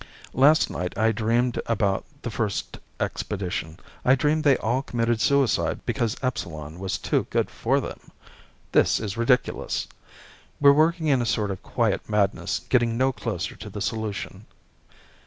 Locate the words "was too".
6.79-7.27